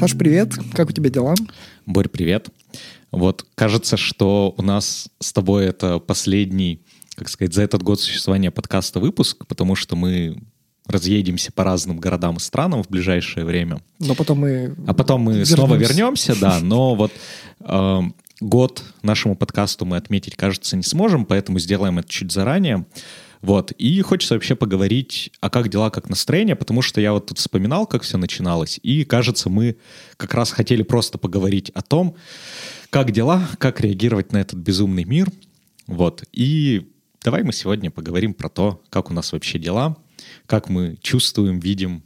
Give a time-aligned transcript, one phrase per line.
[0.00, 0.54] Саш, привет.
[0.72, 1.34] Как у тебя дела?
[1.84, 2.48] Борь, привет.
[3.10, 6.80] Вот кажется, что у нас с тобой это последний,
[7.16, 10.38] как сказать, за этот год существования подкаста выпуск, потому что мы
[10.86, 13.82] разъедемся по разным городам и странам в ближайшее время.
[13.98, 15.54] Но потом мы А потом мы вернемся.
[15.54, 17.12] снова вернемся, да, но вот
[17.60, 18.00] э,
[18.40, 22.86] год нашему подкасту мы отметить, кажется, не сможем, поэтому сделаем это чуть заранее.
[23.42, 27.38] Вот, и хочется вообще поговорить, а как дела, как настроение, потому что я вот тут
[27.38, 29.76] вспоминал, как все начиналось, и, кажется, мы
[30.18, 32.16] как раз хотели просто поговорить о том,
[32.90, 35.30] как дела, как реагировать на этот безумный мир,
[35.86, 36.90] вот, и
[37.24, 39.96] давай мы сегодня поговорим про то, как у нас вообще дела,
[40.46, 42.02] как мы чувствуем, видим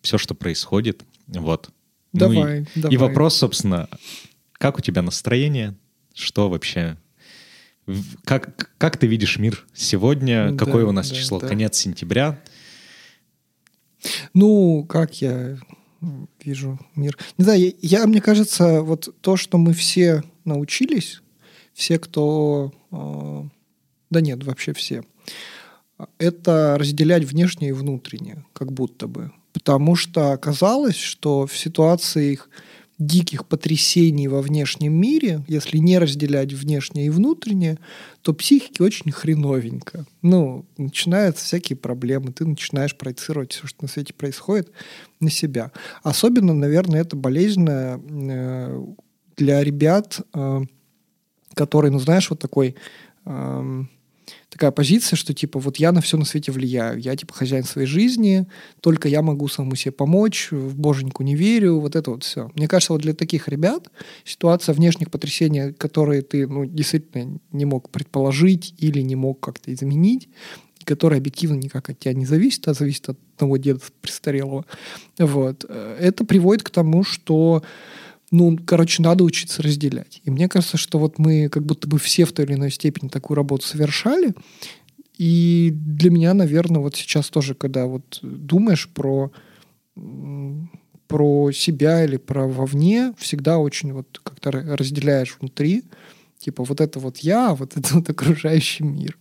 [0.00, 1.70] все, что происходит, вот.
[2.12, 2.94] Ну и- Давай, давай.
[2.94, 3.88] и вопрос, собственно,
[4.54, 5.76] как у тебя настроение?
[6.12, 6.96] Что вообще?
[8.24, 10.50] Как, как ты видишь мир сегодня?
[10.52, 11.40] Да, Какое у нас да, число?
[11.40, 11.48] да.
[11.48, 12.40] Конец сентября.
[14.34, 15.58] Ну, как я
[16.42, 17.16] вижу мир.
[17.38, 21.22] Не знаю, я, я- мне кажется, вот то, что мы все научились,
[21.72, 22.72] все, кто...
[22.90, 23.42] э,
[24.10, 25.04] да нет, вообще все,
[26.18, 29.30] это разделять внешнее и внутреннее, как будто бы.
[29.52, 32.48] Потому что оказалось, что в ситуациях
[33.06, 37.78] диких потрясений во внешнем мире, если не разделять внешнее и внутреннее,
[38.22, 40.04] то психике очень хреновенько.
[40.22, 44.70] Ну, начинаются всякие проблемы, ты начинаешь проецировать все, что на свете происходит,
[45.20, 45.72] на себя.
[46.02, 48.84] Особенно, наверное, это болезненно э,
[49.36, 50.60] для ребят, э,
[51.54, 52.76] которые, ну, знаешь, вот такой...
[53.24, 53.90] эм,
[54.52, 57.86] такая позиция, что типа вот я на все на свете влияю, я типа хозяин своей
[57.86, 58.46] жизни,
[58.80, 62.50] только я могу самому себе помочь, в боженьку не верю, вот это вот все.
[62.54, 63.90] Мне кажется, вот для таких ребят
[64.24, 70.28] ситуация внешних потрясений, которые ты ну, действительно не мог предположить или не мог как-то изменить,
[70.80, 74.66] и которые объективно никак от тебя не зависят, а зависят от одного деда престарелого,
[75.18, 77.62] вот, э, это приводит к тому, что
[78.32, 80.22] ну, короче, надо учиться разделять.
[80.24, 83.08] И мне кажется, что вот мы как будто бы все в той или иной степени
[83.08, 84.34] такую работу совершали.
[85.18, 89.30] И для меня, наверное, вот сейчас тоже, когда вот думаешь про,
[91.06, 95.84] про себя или про вовне, всегда очень вот как-то ра- разделяешь внутри.
[96.38, 99.18] Типа вот это вот я, а вот это вот окружающий мир.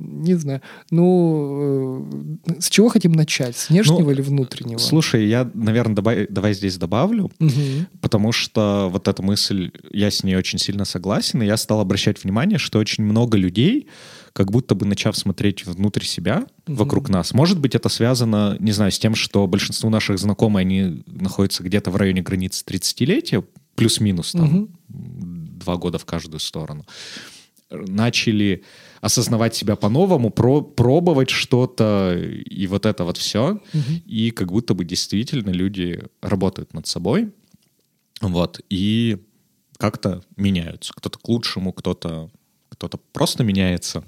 [0.00, 0.62] Не знаю.
[0.90, 2.08] Ну,
[2.48, 3.54] э, с чего хотим начать?
[3.56, 4.78] С внешнего Ну, или внутреннего?
[4.78, 7.86] Слушай, я, наверное, добав- давай здесь добавлю, Мгм.
[8.00, 12.22] потому что вот эта мысль, я с ней очень сильно согласен, и я стал обращать
[12.24, 13.88] внимание, что очень много людей,
[14.32, 16.76] как будто бы начав смотреть внутрь себя, Мгм.
[16.76, 21.02] вокруг нас, может быть, это связано, не знаю, с тем, что большинство наших знакомых, они
[21.06, 23.44] находятся где-то в районе границы 30-летия,
[23.74, 26.84] плюс-минус там два года в каждую сторону,
[27.70, 28.64] начали
[29.00, 33.60] осознавать себя по-новому, про- пробовать что-то, и вот это вот все.
[33.72, 34.02] Мгм.
[34.06, 37.32] И как будто бы действительно люди работают над собой,
[38.20, 39.18] вот, и
[39.78, 40.92] как-то меняются.
[40.94, 42.30] Кто-то к лучшему, кто-то
[42.70, 44.04] кто-то просто меняется,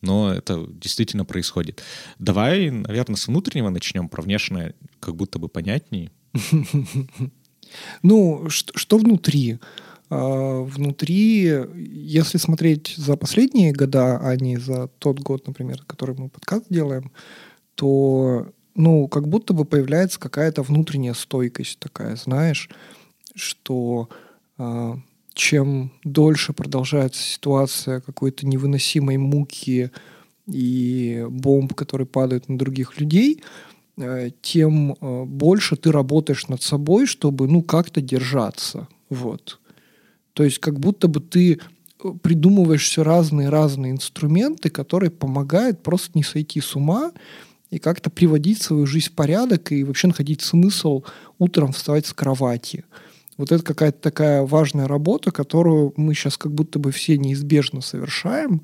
[0.00, 1.82] но это действительно происходит.
[2.20, 6.10] Давай, наверное, с внутреннего начнем, про внешнее как будто бы понятней.
[8.02, 9.58] Ну, что внутри?
[10.14, 16.28] А, внутри, если смотреть за последние года, а не за тот год, например, который мы
[16.28, 17.10] подкаст делаем,
[17.76, 22.68] то, ну, как будто бы появляется какая-то внутренняя стойкость такая, знаешь,
[23.34, 24.10] что
[24.58, 24.98] а,
[25.32, 29.92] чем дольше продолжается ситуация какой-то невыносимой муки
[30.46, 33.42] и бомб, которые падают на других людей,
[33.96, 38.88] э, тем больше ты работаешь над собой, чтобы, ну, как-то держаться.
[39.08, 39.58] Вот.
[40.34, 46.22] То есть как будто бы ты э, придумываешь все разные-разные инструменты, которые помогают просто не
[46.22, 47.12] сойти с ума
[47.70, 51.02] и как-то приводить свою жизнь в порядок и вообще находить смысл
[51.38, 52.84] утром вставать с кровати.
[53.38, 58.62] Вот это какая-то такая важная работа, которую мы сейчас как будто бы все неизбежно совершаем.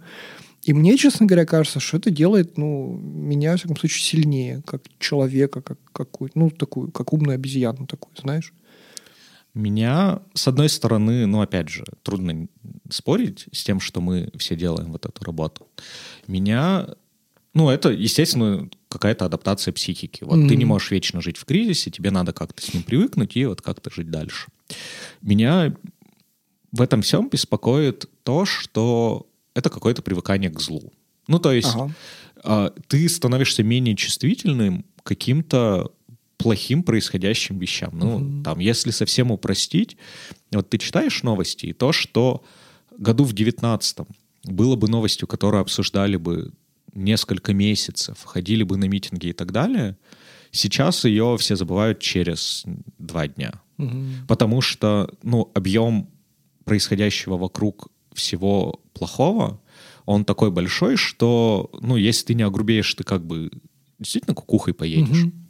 [0.63, 4.83] И мне, честно говоря, кажется, что это делает, ну, меня, во всяком случае, сильнее, как
[4.99, 8.53] человека, как какую ну, такую, как умную обезьяну такую, знаешь.
[9.59, 12.47] Меня, с одной стороны, ну, опять же, трудно
[12.91, 15.67] спорить с тем, что мы все делаем вот эту работу.
[16.29, 16.87] Меня,
[17.55, 20.23] ну, это, естественно, какая-то адаптация психики.
[20.23, 23.47] Вот ты не можешь вечно жить в кризисе, тебе надо как-то с ним привыкнуть и
[23.47, 24.47] вот как-то жить дальше.
[25.23, 25.75] Меня
[26.71, 30.93] в этом всем беспокоит то, что это какое-то привыкание к злу.
[31.27, 31.93] Ну, то есть Ага.
[32.45, 35.91] а, ты становишься менее чувствительным каким-то
[36.39, 37.91] плохим происходящим вещам.
[37.93, 38.43] Ну, Мгм.
[38.45, 39.97] там, если совсем упростить,
[40.53, 42.43] вот ты читаешь новости, и то, что
[42.97, 44.07] году в девятнадцатом
[44.45, 46.53] было бы новостью, которую обсуждали бы
[46.95, 49.97] несколько месяцев, ходили бы на митинги и так далее,
[50.53, 52.65] сейчас ее все забывают через
[52.99, 53.61] два дня.
[53.79, 53.97] Угу.
[54.29, 56.09] Потому что, ну, объем
[56.65, 59.61] происходящего вокруг всего плохого,
[60.07, 63.51] он такой большой, что, ну, если ты не огрубеешь, ты как бы
[63.99, 65.25] действительно кукухой поедешь.
[65.25, 65.48] Мгм.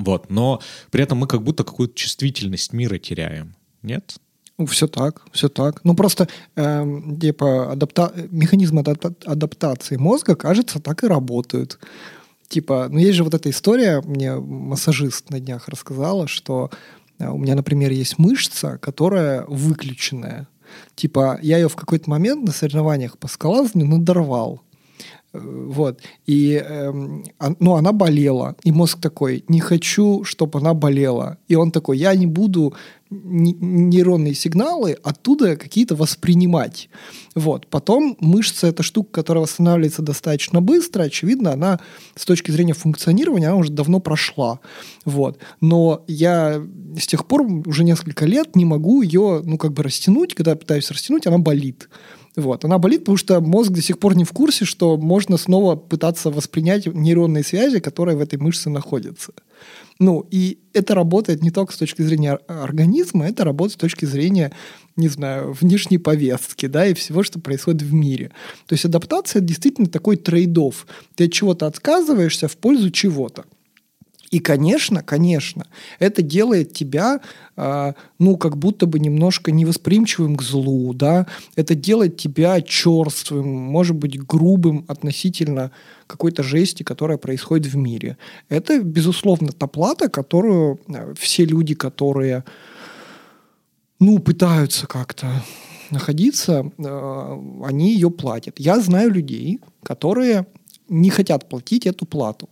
[0.00, 0.60] Вот, но
[0.90, 3.54] при этом мы как будто какую-то чувствительность мира теряем.
[3.82, 4.16] Нет?
[4.58, 5.84] Ну, все так, все так.
[5.84, 8.12] Ну, просто эм, типа адапта...
[8.30, 11.78] механизмы адапта- адаптации мозга, кажется, так и работают.
[12.48, 16.70] Типа, ну, есть же вот эта история, мне массажист на днях рассказала, что
[17.18, 20.46] э, у меня, например, есть мышца, которая выключенная.
[20.94, 24.62] Типа, я ее в какой-то момент на соревнованиях по скалазанию надорвал.
[25.34, 26.00] Вот.
[26.26, 28.54] И, эм, а- ну, она болела.
[28.62, 31.38] И мозг такой, не хочу, чтобы она болела.
[31.48, 32.74] И он такой, я не буду
[33.10, 36.88] нейронные сигналы оттуда какие-то воспринимать.
[37.34, 37.66] Вот.
[37.66, 41.02] Потом мышца– это штука, которая восстанавливается достаточно быстро.
[41.02, 41.80] Очевидно, она
[42.14, 44.60] с точки зрения функционирования, она уже давно прошла.
[45.04, 45.38] Вот.
[45.60, 46.62] Но я
[46.96, 50.34] с тех пор уже несколько лет не могу ее, ну, как бы растянуть.
[50.34, 51.88] Когда пытаюсь растянуть, она болит.
[52.36, 52.64] Вот.
[52.64, 56.30] Она болит, потому что мозг до сих пор не в курсе, что можно снова пытаться
[56.30, 59.32] воспринять нейронные связи, которые в этой мышце находятся.
[60.00, 64.04] Ну, и это работает не только с точки зрения ор- организма, это работает с точки
[64.04, 64.50] зрения,
[64.96, 68.32] не знаю, внешней повестки, да, и всего, что происходит в мире.
[68.66, 70.74] То есть адаптация– это действительно такой trade-off.
[71.14, 73.44] Ты от чего-то отказываешься в пользу чего-то.
[74.34, 75.64] И, конечно, конечно,
[76.00, 77.20] это делает тебя,
[77.54, 83.94] а, ну, как будто бы немножко невосприимчивым к злу, да, это делает тебя черствым, может
[83.94, 85.70] быть, грубым относительно
[86.08, 88.16] какой-то жести, которая происходит в мире.
[88.48, 92.42] Это, безусловно, та плата, которую э, все люди, которые,
[94.00, 95.44] ну, пытаются как-то
[95.92, 98.58] находиться, э, они ее платят.
[98.58, 100.46] Я знаю людей, которые
[100.88, 102.48] не хотят платить эту плату.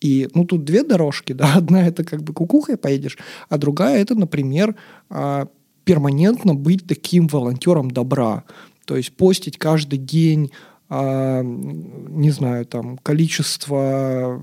[0.00, 3.18] И, ну, тут две дорожки, да, одна это как бы кукухой поедешь,
[3.48, 4.76] а другая это, например,
[5.10, 5.48] а,
[5.84, 8.44] перманентно быть таким волонтером добра.
[8.86, 10.50] То есть постить каждый день,
[10.88, 14.42] а, не знаю, там, количество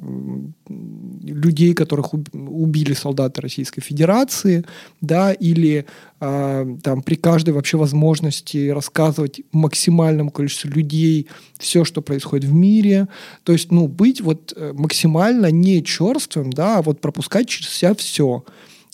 [0.67, 4.65] людей, которых уб- убили солдаты Российской Федерации,
[5.01, 5.85] да, или
[6.19, 11.27] а, там при каждой вообще возможности рассказывать максимальному количеству людей
[11.59, 13.07] все, что происходит в мире.
[13.43, 17.93] То есть, ну, быть вот э, максимально не черствым, да, а вот пропускать через себя
[17.93, 18.43] все.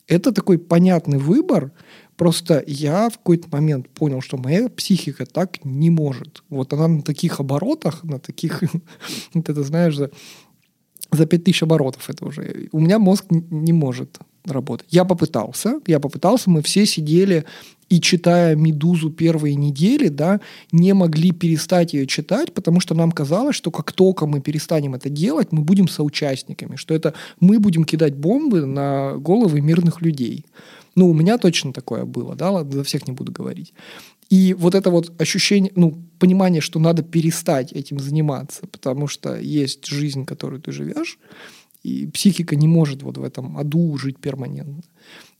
[0.07, 1.71] Это такой понятный выбор,
[2.17, 6.43] Просто я в какой-то момент понял, что моя психика так не может.
[6.49, 8.63] Вот она на таких оборотах, на таких,
[9.33, 10.09] вот это знаешь, за,
[11.11, 12.69] за 5000 оборотов это уже.
[12.71, 14.87] У меня мозг не может работать.
[14.89, 17.45] Я попытался, я попытался, мы все сидели
[17.89, 20.41] и читая «Медузу» первые недели, да,
[20.71, 25.09] не могли перестать ее читать, потому что нам казалось, что как только мы перестанем это
[25.09, 30.45] делать, мы будем соучастниками, что это мы будем кидать бомбы на головы мирных людей.
[30.97, 33.71] Ну, у меня точно такое было, да, за всех не буду говорить.
[34.31, 39.85] И вот это вот ощущение, ну, понимание, что надо перестать этим заниматься, потому что есть
[39.85, 41.19] жизнь, которую ты живешь,
[41.83, 44.81] и психика не может вот в этом аду жить перманентно.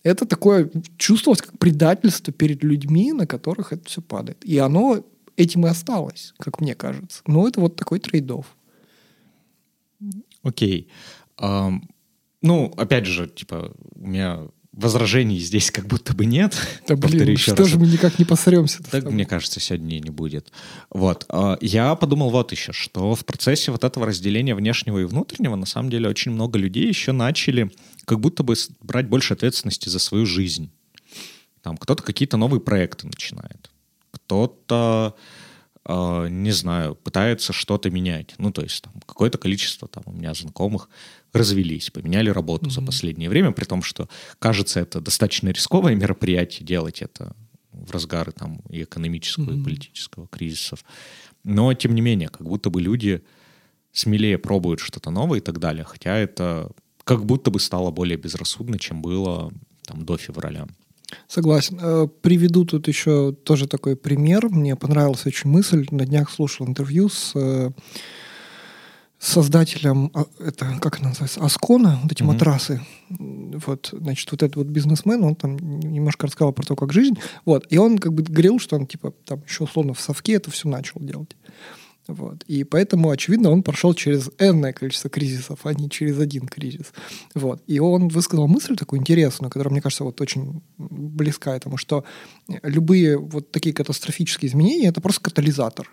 [0.03, 4.45] Это такое чувство как предательство перед людьми, на которых это все падает.
[4.45, 5.03] И оно
[5.37, 7.23] этим и осталось, как мне кажется.
[7.25, 8.55] Но это вот такой трейдов.
[10.43, 10.87] Окей.
[11.37, 11.89] Ам,
[12.43, 14.47] ну, опять же, типа, у меня
[14.77, 16.55] возражений здесь как будто бы нет.
[16.87, 17.67] Да Повторю блин, еще что раз.
[17.67, 18.83] же мы никак не посремся?
[18.83, 20.51] Так, мне кажется, сегодня не будет.
[20.91, 21.25] Вот.
[21.29, 25.65] а, Я подумал вот еще, что в процессе вот этого разделения внешнего и внутреннего, на
[25.65, 27.71] самом деле, очень много людей еще начали
[28.05, 30.71] как будто бы брать больше ответственности за свою жизнь.
[31.63, 33.71] Там кто-то какие-то новые проекты начинает.
[34.11, 35.15] Кто-то,
[35.85, 38.35] э, не знаю, пытается что-то менять.
[38.37, 40.87] Ну, то есть там какое-то количество там у меня знакомых
[41.37, 47.01] развелись, поменяли работу за последнее время, при том, что, кажется, это достаточно рисковое мероприятие делать
[47.01, 47.35] это
[47.71, 50.83] в разгары там и экономического, и политического кризисов.
[51.43, 53.23] Но, тем не менее, как будто бы люди
[53.91, 56.71] смелее пробуют что-то новое и так далее, хотя это
[57.03, 59.51] как будто бы стало более безрассудно, чем было
[59.85, 60.67] там до февраля.
[61.27, 61.79] Согласен.
[61.81, 64.49] Э, Приведу тут еще тоже такой пример.
[64.49, 65.87] Мне понравилась очень мысль.
[65.91, 67.71] На днях слушал интервью с э,
[69.19, 72.33] создателем, а, это как это называется, Аскона, вот эти Мгм.
[72.33, 72.81] матрасы.
[73.09, 77.17] Вот, значит, вот этот вот бизнесмен, он там немножко рассказал про то, как жизнь.
[77.45, 80.51] Вот, и он как бы говорил, что он типа там еще условно в совке это
[80.51, 81.35] все начал делать.
[82.07, 82.43] Вот.
[82.47, 86.93] И поэтому, очевидно, он прошел через энное количество кризисов, а не через один кризис.
[87.35, 87.61] Вот.
[87.67, 92.05] И он высказал мысль такую интересную, которая, мне кажется, вот очень близка этому, что
[92.63, 95.91] любые вот такие катастрофические изменения– это просто катализатор.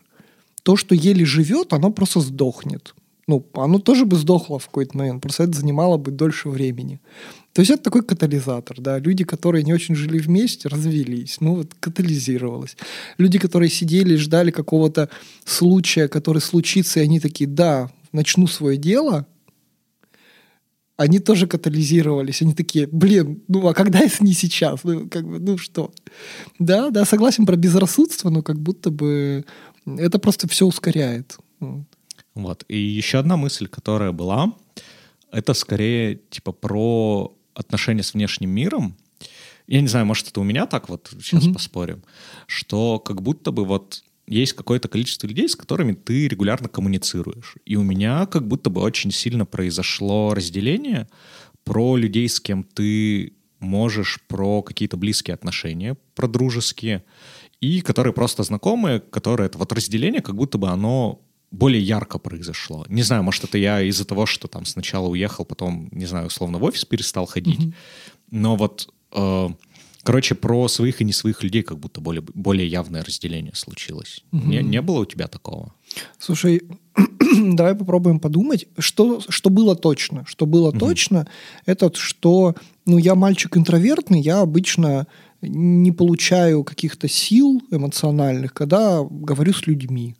[0.62, 2.94] То, что еле живет, оно просто сдохнет.
[3.26, 7.00] Ну, оно тоже бы сдохло в какой-то момент, просто это занимало бы дольше времени.
[7.52, 8.98] То есть это такой катализатор, да.
[8.98, 12.76] Люди, которые не очень жили вместе, развелись, ну вот катализировалось.
[13.16, 15.08] Люди, которые сидели и ждали какого-то
[15.44, 19.26] случая, который случится, и они такие, да, начну свое дело,
[20.96, 22.42] они тоже катализировались.
[22.42, 24.80] Они такие, блин, ну а когда если не сейчас?
[24.84, 25.92] Ну, как бы, ну что?
[26.58, 29.44] Да, да, согласен про безрассудство, но как будто бы
[29.86, 31.36] это просто все ускоряет.
[31.60, 31.86] Вот.
[32.68, 34.52] И еще одна мысль, которая была,
[35.30, 38.96] это скорее типа про отношения с внешним миром.
[39.66, 41.54] Я не знаю, может, это у меня так вот, сейчас mm-hmm.
[41.54, 42.02] поспорим,
[42.46, 47.56] что как будто бы вот есть какое-то количество людей, с которыми ты регулярно коммуницируешь.
[47.64, 51.08] И у меня как будто бы очень сильно произошло разделение
[51.64, 57.04] про людей, с кем ты можешь, про какие-то близкие отношения, про дружеские,
[57.60, 61.20] и которые просто знакомые, которые это вот разделение, как будто бы оно
[61.54, 62.84] более ярко произошло.
[62.88, 66.58] Не знаю, может, это я из-за того, что там сначала уехал, потом, не знаю, условно
[66.58, 67.60] в офис перестал ходить.
[67.60, 67.74] Mm-hmm.
[68.30, 69.48] Но вот, э,
[70.02, 74.24] короче, про своих и не своих людей как будто более, более явное разделение случилось.
[74.32, 74.46] Mm-hmm.
[74.46, 75.72] Не, не было у тебя такого?
[76.18, 76.62] Слушай,
[77.54, 80.24] давай попробуем подумать, что, что было точно.
[80.26, 80.78] Что было mm-hmm.
[80.78, 81.28] точно,
[81.66, 85.06] это что, ну, я мальчик интровертный, я обычно
[85.40, 90.16] не получаю каких-то сил эмоциональных, когда говорю с людьми.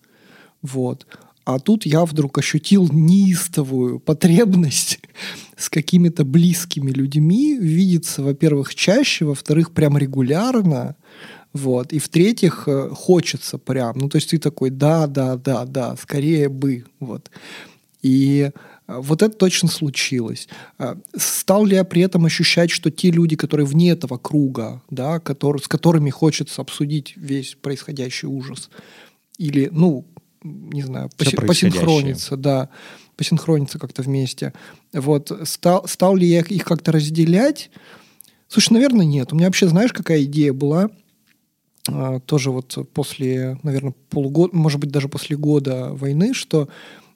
[0.63, 1.07] Вот.
[1.45, 5.01] А тут я вдруг ощутил неистовую потребность
[5.57, 10.97] с какими-то близкими людьми видеться, во-первых, чаще, во-вторых, прям регулярно,
[11.53, 15.97] вот, и в-третьих, э, хочется прям, ну, то есть ты такой, да, да, да, да,
[15.97, 17.31] скорее бы, вот.
[18.03, 20.49] И э, вот это точно случилось.
[20.81, 25.21] Э, стал ли я при этом ощущать, что те люди, которые вне этого круга, да,
[25.21, 28.69] который, с которыми хочется обсудить весь происходящий ужас,
[29.39, 30.05] или, ну,
[30.45, 32.69] не знаю, поси, посинхрониться, да,
[33.17, 34.53] посинхрониться как-то вместе.
[34.93, 37.71] Вот, стал, стал ли я их как-то разделять?
[38.49, 39.33] Слушай, наверное, нет.
[39.33, 40.91] У меня вообще, знаешь, какая идея была?
[41.89, 46.69] А, тоже вот после, наверное, полугода, может быть, даже после года войны, что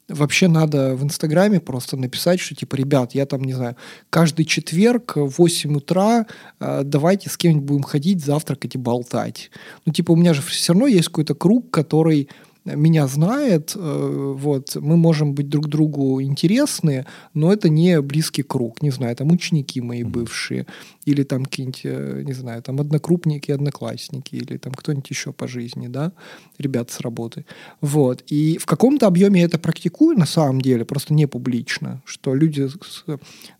[0.08, 3.76] вообще надо в Инстаграме просто написать, что типа, ребят, я там, не знаю,
[4.10, 6.26] каждый четверг в 8 утра
[6.60, 9.50] э, давайте с кем-нибудь будем ходить, завтракать и болтать.
[9.84, 12.28] Ну, типа, у меня же все равно есть какой-то круг, который
[12.74, 18.82] меня знает, э, вот, мы можем быть друг другу интересны, но это не близкий круг,
[18.82, 20.66] не знаю, там ученики мои бывшие,
[21.04, 25.88] или там какие-нибудь, э, не знаю, там однокрупники, одноклассники, или там кто-нибудь еще по жизни,
[25.88, 26.12] да,
[26.58, 27.44] ребята с работы.
[27.80, 28.22] Вот.
[28.26, 32.68] И в каком-то объеме я это практикую на самом деле, просто не публично, что люди,
[32.68, 33.04] с,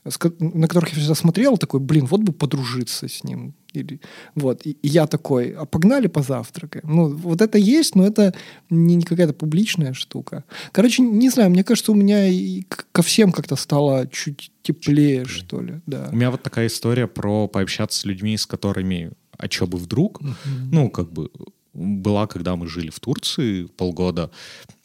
[0.05, 4.01] с, на которых я всегда смотрел, такой, блин, вот бы подружиться с ним, или,
[4.35, 6.85] вот, и, и я такой, а погнали позавтракаем.
[6.89, 8.35] Ну, вот это есть, но это
[8.71, 10.45] не какая-то публичная штука.
[10.73, 15.45] Короче, не знаю, мне кажется, у меня и ко всем как-то стало чуть теплее, чуть
[15.47, 15.81] что ли.
[15.87, 16.09] Да.
[16.13, 20.21] У меня вот такая история про пообщаться с людьми, с которыми, а чё бы вдруг,
[20.21, 20.69] uh-huh.
[20.73, 21.31] ну, как бы,
[21.75, 24.31] была, когда мы жили в Турции полгода,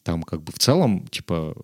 [0.04, 1.56] там как бы в целом, типа,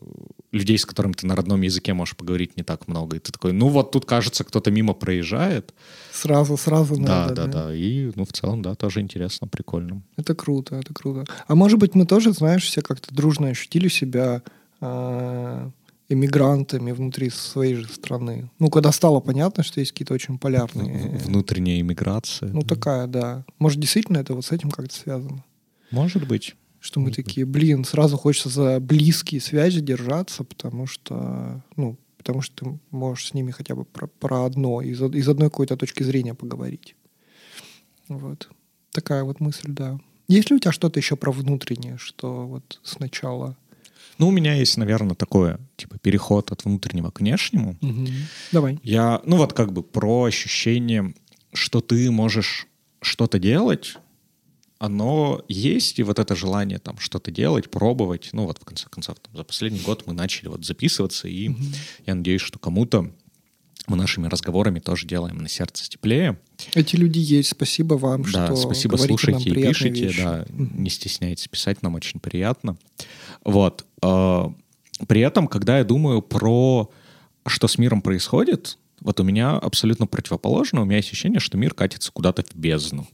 [0.51, 3.17] людей, с которыми ты на родном языке можешь поговорить не так много.
[3.17, 5.73] И ты такой, ну вот тут, кажется, кто-то мимо проезжает.
[6.11, 7.35] Сразу, сразу да, надо.
[7.35, 7.75] Да, да, да.
[7.75, 10.01] И, ну, в целом, да, тоже интересно, прикольно.
[10.17, 11.25] Это круто, это круто.
[11.47, 14.41] А может быть, мы тоже, знаешь, все как-то дружно ощутили себя
[14.81, 15.69] э,
[16.09, 18.49] эмигрантами внутри своей же страны.
[18.57, 21.19] Ну, когда стало понятно, что есть какие-то очень полярные...
[21.25, 22.49] Внутренняя иммиграция.
[22.49, 23.45] Ну, такая, да.
[23.59, 25.43] Может, действительно это вот с этим как-то связано?
[25.91, 26.55] Может быть.
[26.79, 32.65] Что мы такие, блин, сразу хочется за близкие связи держаться, потому что, ну, потому что
[32.65, 36.33] ты можешь с ними хотя бы про, про одно, из, из одной какой-то точки зрения
[36.33, 36.95] поговорить.
[38.07, 38.50] Вот.
[38.91, 40.00] Такая вот мысль, да.
[40.27, 43.57] Есть ли у тебя что-то еще про внутреннее, что вот сначала...
[44.17, 47.77] Ну, у меня есть, наверное, такое, типа, переход от внутреннего к внешнему.
[47.81, 48.07] Угу.
[48.51, 48.79] Давай.
[48.83, 51.13] Я, ну, вот как бы про ощущение,
[51.53, 52.67] что ты можешь
[53.01, 53.98] что-то делать,
[54.79, 59.17] оно есть, и вот это желание там что-то делать, пробовать, ну вот в конце концов
[59.19, 61.75] там, за последний год мы начали вот записываться, и mm-hmm.
[62.07, 63.12] я надеюсь, что кому-то
[63.88, 66.39] мы нашими разговорами тоже делаем на сердце теплее.
[66.75, 70.24] Эти люди есть, спасибо вам, да, что спасибо, слушайте и пишите, вещи.
[70.24, 70.77] да, mm-hmm.
[70.79, 72.77] не стесняйтесь писать, нам очень приятно.
[73.43, 73.86] Вот.
[74.01, 74.53] А,
[75.07, 76.89] при этом, когда я думаю про
[77.45, 82.12] что с миром происходит, вот у меня абсолютно противоположно, у меня ощущение, что мир катится
[82.12, 83.07] куда-то в бездну.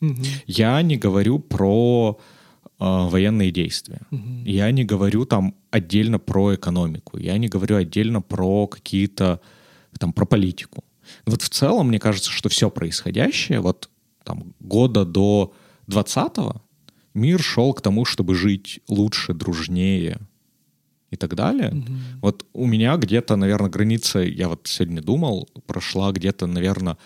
[0.00, 0.22] Угу.
[0.46, 2.18] Я не говорю про
[2.64, 4.00] э, военные действия.
[4.10, 4.44] Угу.
[4.44, 7.18] Я не говорю там отдельно про экономику.
[7.18, 9.40] Я не говорю отдельно про какие-то
[9.98, 10.84] там про политику.
[11.24, 13.88] Вот в целом мне кажется, что все происходящее вот
[14.24, 15.54] там года до
[15.88, 16.62] 20-го
[17.14, 20.16] мир шел к тому, чтобы жить лучше, дружнее и
[21.10, 21.70] и так далее.
[21.70, 21.92] Угу.
[22.22, 26.96] Вот у меня где-то, наверное, граница, я вот сегодня думал, прошла где-то, наверное,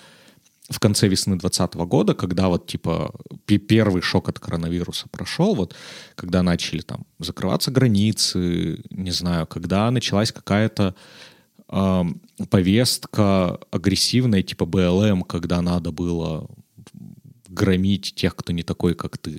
[0.71, 3.12] в конце весны 2020 года, когда вот типа
[3.45, 5.75] первый шок от коронавируса прошел, вот
[6.15, 10.95] когда начали там закрываться границы, не знаю, когда началась какая-то
[11.69, 12.05] э,
[12.49, 16.49] повестка агрессивная, типа БЛМ, когда надо было
[17.49, 19.39] громить тех, кто не такой, как ты.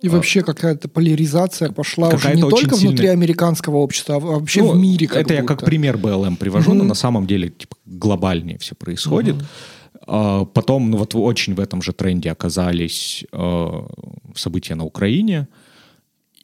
[0.00, 2.90] И вообще какая-то поляризация пошла уже не только сильная...
[2.90, 5.08] внутри американского общества, а вообще ну, в мире.
[5.08, 5.34] Как это будто.
[5.34, 6.78] я как пример БЛМ привожу, угу.
[6.78, 9.36] но на самом деле типа, глобальнее все происходит.
[9.36, 9.44] Угу.
[10.08, 13.86] А, потом, ну вот очень в этом же тренде оказались э,
[14.34, 15.48] события на Украине.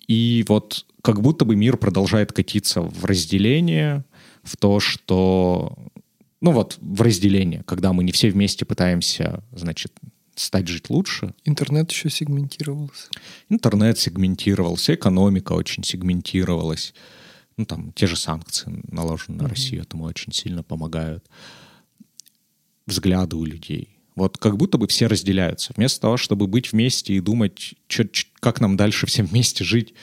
[0.07, 4.05] И вот как будто бы мир продолжает катиться в разделение,
[4.43, 5.77] в то, что...
[6.43, 9.95] Ну вот, в разделение, когда мы не все вместе пытаемся, значит,
[10.35, 11.33] стать жить лучше.
[11.47, 13.09] Интернет еще сегментировался.
[13.49, 16.93] Интернет сегментировался, экономика очень сегментировалась.
[17.57, 21.25] Ну, там, те же санкции, наложенные на Россию, этому очень сильно помогают.
[22.87, 23.99] Взгляды у людей.
[24.17, 25.73] Вот как будто бы все разделяются.
[25.77, 29.95] Вместо того, чтобы быть вместе и думать, чё, чё, как нам дальше всем вместе жить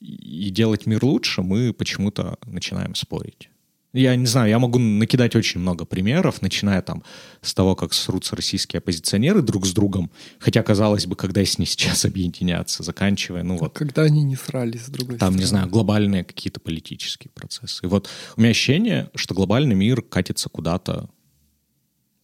[0.00, 3.50] и делать мир лучше, мы почему-то начинаем спорить.
[3.94, 7.02] Я не знаю, я могу накидать очень много примеров, начиная там
[7.40, 11.64] с того, как срутся российские оппозиционеры друг с другом, хотя, казалось бы, когда с ней
[11.64, 13.72] сейчас объединяться, заканчивая, ну вот...
[13.72, 15.38] Когда они не срались с другой Там, стороны.
[15.38, 17.86] не знаю, глобальные какие-то политические процессы.
[17.86, 21.08] И вот у меня ощущение, что глобальный мир катится куда-то,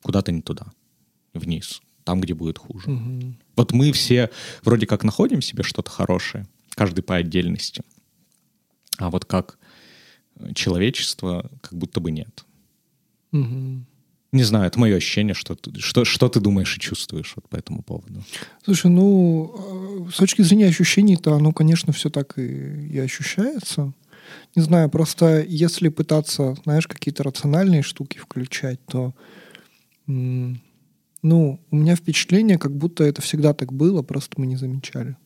[0.04, 0.66] куда-то не туда,
[1.32, 2.90] вниз, там, где будет хуже.
[2.90, 3.34] Угу.
[3.56, 4.30] Вот мы все
[4.62, 7.82] вроде как находим себе что-то хорошее, каждый по отдельности.
[8.99, 9.58] А вот как
[10.54, 12.44] человечества как будто бы нет.
[13.32, 13.84] Угу.
[14.32, 17.82] Не знаю, это мое ощущение, что, что, что ты думаешь и чувствуешь вот по этому
[17.82, 18.23] поводу.
[18.64, 23.93] Слушай, ну, э, с точки зрения ощущений-то оно, конечно, все так и, и ощущается.
[24.56, 29.14] Не знаю, просто если пытаться, знаешь, какие-то рациональные штуки включать, то,
[30.06, 35.17] ну, у меня впечатление, как будто это всегда так было, просто мы не замечали.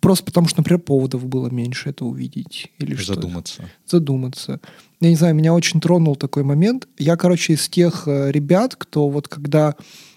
[0.00, 2.72] Просто потому что, например, поводов было меньше это увидеть.
[2.78, 3.62] Или Задуматься.
[3.86, 4.60] Что Задуматься.
[5.00, 6.88] Я не знаю, меня очень тронул такой момент.
[6.96, 9.76] Я, короче, из тех э, ребят, кто вот когда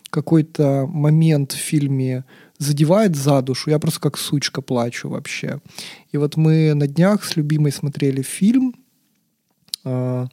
[0.09, 2.25] какой-то момент в фильме
[2.59, 5.59] задевает за душу, я просто как сучка плачу вообще.
[6.11, 8.75] И вот мы на днях с любимой смотрели фильм,
[9.83, 10.27] э,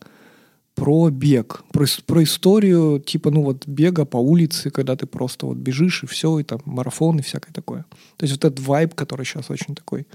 [0.79, 5.57] про бег, про, про историю типа, ну вот бега по улице, когда ты просто вот
[5.57, 7.85] бежишь и все, и там марафон и всякое такое.
[8.17, 10.07] То есть вот этот вайб, который сейчас очень такой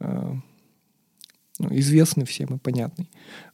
[0.00, 0.34] э,
[1.58, 3.08] ну, известный всем и понятный.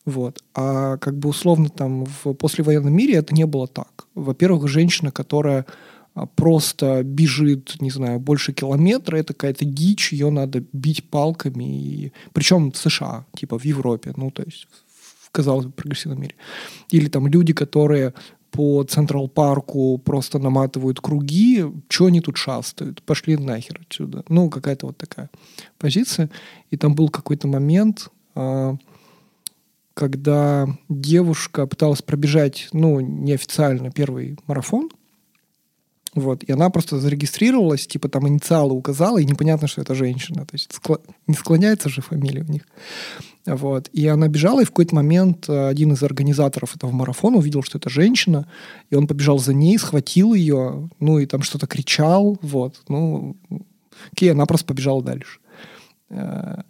[0.07, 0.43] Вот.
[0.55, 4.07] А как бы условно там в послевоенном мире это не было так.
[4.15, 5.67] Во-первых, женщина, которая
[6.15, 11.65] а, просто бежит, не знаю, больше километра, это какая-то дичь, ее надо бить палками.
[11.65, 12.13] И...
[12.33, 14.69] Причем в США, типа в Европе, ну, то есть
[15.35, 16.35] казалось бы, прогрессивном мире.
[16.91, 18.15] Или там люди, которые
[18.53, 23.03] по Централ Парку просто наматывают круги, что они тут шастают?
[23.03, 24.25] Пошли нахер отсюда.
[24.29, 25.29] Ну, какая-то вот такая
[25.77, 26.31] позиция.
[26.71, 28.77] И там был какой-то момент, а,
[29.95, 34.89] когда девушка пыталась пробежать, ну, неофициально первый марафон,
[36.15, 40.47] вот, и она просто зарегистрировалась, типа там инициалы указала, и непонятно, что это женщина.
[40.47, 40.71] То есть
[41.27, 42.63] не склоняется же фамилия у них.
[43.47, 43.89] Вот.
[43.93, 47.79] И она бежала, и в какой-то момент э, один из организаторов этого марафона увидел, что
[47.79, 48.49] это женщина,
[48.91, 52.81] и он побежал за ней, схватил ее, ну и там что-то кричал, вот.
[52.89, 53.37] Ну,
[54.13, 55.41] окей, она просто побежала дальше.
[56.11, 56.63] Э,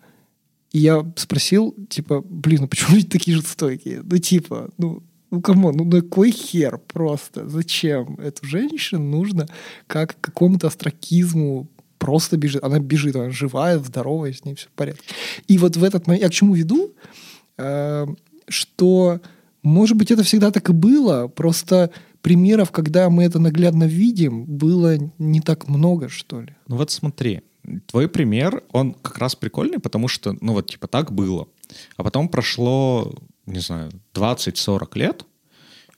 [0.73, 4.03] и я спросил, типа, блин, ну почему люди такие жестокие?
[4.03, 5.03] Ну, типа, ну,
[5.35, 7.49] ну, кому, ну на кой хер просто?
[7.49, 8.15] Зачем?
[8.21, 9.47] Эту женщину нужно
[9.87, 11.69] как к какому-то астракизму
[11.99, 12.63] просто бежит.
[12.63, 15.03] Она бежит, она живая, здоровая, с ней все в порядке.
[15.49, 16.95] И вот в этот момент, я к чему веду,
[17.59, 18.07] э,
[18.49, 19.21] что,
[19.63, 24.97] может быть, это всегда так и было, просто примеров, когда мы это наглядно видим, было
[25.19, 26.55] не так много, что ли.
[26.69, 27.43] Ну вот смотри,
[27.87, 31.49] твой пример, он как раз прикольный, потому что, ну вот, типа, так было.
[31.97, 33.15] А потом прошло,
[33.47, 35.27] не знаю, 20-40 лет,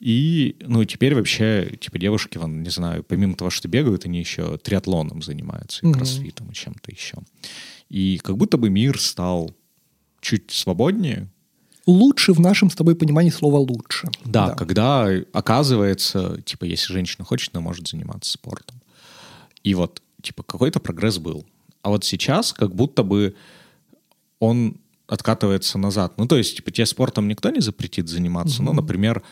[0.00, 4.58] и, ну, теперь вообще, типа, девушки, вон, не знаю, помимо того, что бегают, они еще
[4.58, 7.18] триатлоном занимаются, и кроссфитом, и чем-то еще.
[7.88, 9.54] И как будто бы мир стал
[10.20, 11.28] чуть свободнее.
[11.86, 14.08] Лучше в нашем с тобой понимании слова «лучше».
[14.24, 18.82] Да, да, когда оказывается, типа, если женщина хочет, она может заниматься спортом.
[19.62, 21.46] И вот, типа, какой-то прогресс был.
[21.82, 23.36] А вот сейчас как будто бы
[24.40, 26.18] он откатывается назад.
[26.18, 28.62] Ну, то есть, типа, тебе спортом никто не запретит заниматься.
[28.62, 28.64] Mm-hmm.
[28.64, 29.22] Ну, например,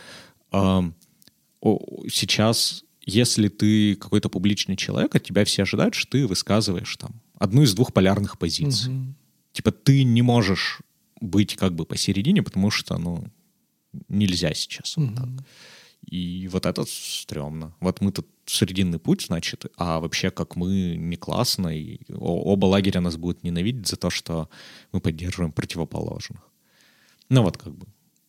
[2.09, 7.63] сейчас, если ты какой-то публичный человек, от тебя все ожидают, что ты высказываешь там одну
[7.63, 8.95] из двух полярных позиций.
[8.95, 9.15] Угу.
[9.53, 10.81] Типа ты не можешь
[11.21, 13.25] быть как бы посередине, потому что, ну,
[14.09, 15.29] нельзя сейчас вот так.
[16.11, 17.75] И вот это стрёмно.
[17.81, 23.01] Вот мы тут срединный путь, значит, а вообще как мы не классно, и оба лагеря
[23.01, 24.49] нас будут ненавидеть за то, что
[24.93, 26.41] мы поддерживаем противоположных.
[27.31, 27.87] Ну вот как бы.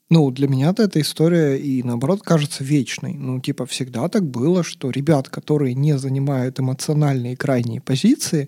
[0.09, 3.15] Ну, для меня-то эта история и, наоборот, кажется вечной.
[3.15, 8.47] Ну, типа, всегда так было, что ребят, которые не занимают эмоциональные крайние позиции,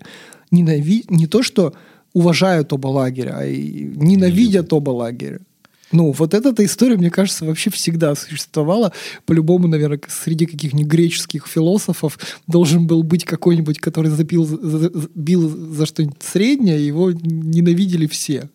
[0.52, 1.74] ненавидят не то, что
[2.12, 5.40] уважают оба лагеря, а и ненавидят оба лагеря.
[5.90, 8.92] Ну, вот эта история, мне кажется, вообще всегда существовала.
[9.24, 15.86] По-любому, наверное, среди каких-нибудь греческих философов должен был быть какой-нибудь, который забил, за, бил за
[15.86, 18.50] что-нибудь среднее, его ненавидели все.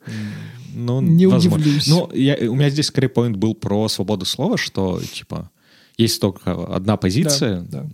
[0.75, 1.59] Ну, Не возможно.
[1.59, 1.87] удивлюсь.
[1.87, 5.49] Ну, я, у меня здесь скорее поинт был про свободу слова, что, типа,
[5.97, 7.87] есть только одна позиция, Да,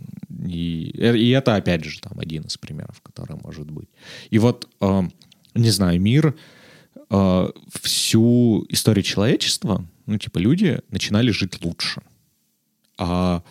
[0.46, 3.88] И, и это, опять же, там один из примеров, который может быть.
[4.30, 5.02] И вот, э,
[5.54, 6.34] не знаю, мир,
[7.10, 7.48] э,
[7.82, 12.02] всю историю человечества, ну, типа, люди начинали жить лучше.
[12.98, 13.42] А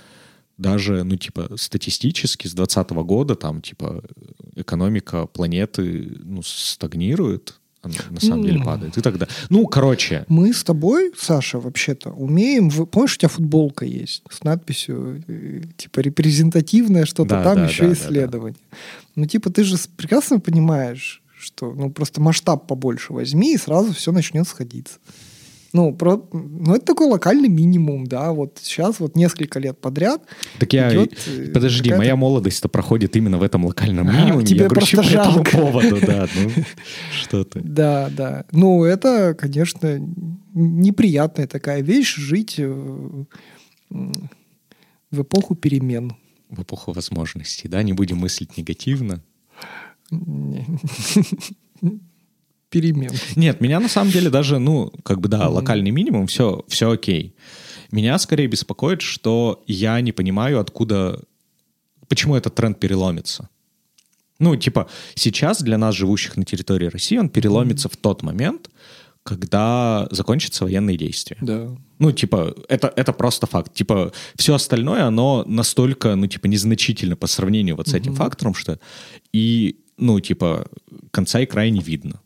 [0.58, 4.04] даже, ну, типа, статистически с 20 года там, типа,
[4.56, 9.34] экономика планеты, ну, стагнирует, она на самом деле падает и так далее.
[9.50, 12.70] Ну, короче, Мы с тобой, Саша, вообще-то умеем...
[12.70, 17.66] в- Помнишь, у тебя футболка есть с надписью, э, типа, репрезентативное что-то Да, там, да,
[17.68, 18.60] еще да, да, исследование.
[19.16, 24.12] Ну, типа, ты же прекрасно понимаешь, что, ну, просто масштаб побольше возьми, и сразу все
[24.12, 25.00] начнет сходиться.
[25.72, 30.24] Ну, про, ну, это такой локальный минимум, да, вот сейчас вот несколько лет подряд
[30.60, 30.90] Так я...
[30.92, 34.46] идет, э, Подожди, моя молодость-то проходит именно в этом локальном А, минимуме.
[34.46, 36.28] тебе я грущу по этому поводу, да.
[36.36, 36.64] Ну,
[37.14, 37.62] что ты.
[37.62, 38.46] Да, да.
[38.52, 40.00] Ну, это, конечно,
[40.56, 43.24] неприятная такая вещь жить э,
[43.90, 46.16] в эпоху перемен.
[46.50, 47.84] В эпоху возможностей, да?
[47.84, 49.22] Не будем мыслить негативно.
[52.70, 53.12] Перемен.
[53.36, 57.36] Нет, меня на самом деле даже, ну, как бы, да, локальный минимум, все, все окей.
[57.92, 61.20] Меня скорее беспокоит, что я не понимаю, откуда,
[62.08, 63.50] почему этот тренд переломится.
[64.38, 68.70] Ну, типа, сейчас для нас, живущих на территории России, он переломится в тот момент,
[69.24, 71.38] когда закончатся военные действия.
[71.42, 71.76] Да.
[72.00, 73.74] Ну, типа, это, это просто факт.
[73.74, 78.80] Типа, все остальное, оно настолько, ну, типа, незначительно по сравнению вот с этим фактором, что
[79.34, 80.68] и, ну, типа,
[81.12, 82.20] конца и края не видно.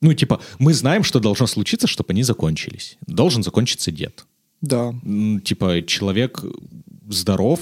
[0.00, 2.96] Ну, типа, мы знаем, что должно случиться, чтобы они закончились.
[3.06, 4.24] Должен закончиться дед.
[4.60, 4.94] Да.
[5.44, 6.42] Типа, человек
[7.08, 7.60] здоров,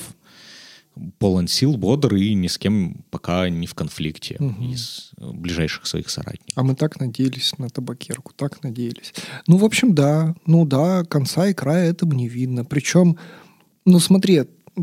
[1.19, 6.11] полон сил, бодр и ни с кем пока не в конфликте из э, ближайших своих
[6.11, 6.57] соратников.
[6.57, 9.15] А мы так надеялись на табакерку, так надеялись.
[9.47, 10.35] Ну, в общем, да.
[10.47, 12.65] Ну да, конца и края этому не видно.
[12.65, 13.17] Причем,
[13.85, 14.43] ну смотри,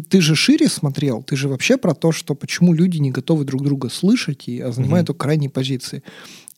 [0.09, 3.63] ты же шире смотрел, ты же вообще про то, что почему люди не готовы друг
[3.63, 6.03] друга слышать, и, а занимают только крайние позиции.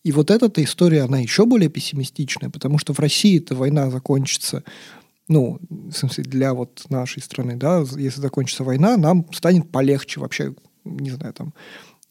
[0.04, 4.64] И вот эта история, она еще более пессимистичная, потому что в России эта война закончится,
[5.28, 10.54] ну, в смысле, для вот нашей страны, да, если закончится война, нам станет полегче вообще,
[10.86, 11.54] не знаю, там,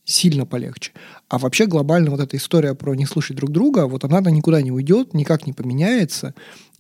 [0.05, 0.93] сильно полегче.
[1.29, 4.71] А вообще глобально вот эта история про не слушать друг друга, вот она никуда не
[4.71, 6.35] уйдет, никак не поменяется,